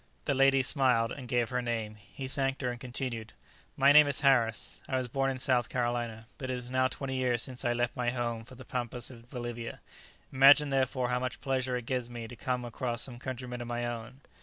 [0.25, 3.33] The lady smiled, and gave her name; he thanked her, and continued,
[3.77, 4.81] "My name is Harris.
[4.89, 7.95] I was born in South Carolina; but it is now twenty years since I left
[7.95, 9.79] my home for the pampas of Bolivia;
[10.33, 13.85] imagine, therefore, how much pleasure it gives me to come across some countrymen of my
[13.85, 14.21] own."